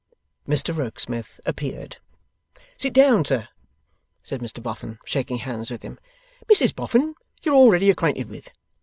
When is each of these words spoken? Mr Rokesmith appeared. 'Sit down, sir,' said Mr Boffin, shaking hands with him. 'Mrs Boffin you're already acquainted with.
Mr 0.47 0.75
Rokesmith 0.75 1.39
appeared. 1.45 1.97
'Sit 2.75 2.91
down, 2.91 3.23
sir,' 3.23 3.49
said 4.23 4.39
Mr 4.41 4.59
Boffin, 4.63 4.97
shaking 5.05 5.37
hands 5.37 5.69
with 5.69 5.83
him. 5.83 5.99
'Mrs 6.51 6.75
Boffin 6.75 7.13
you're 7.43 7.53
already 7.53 7.91
acquainted 7.91 8.27
with. 8.27 8.49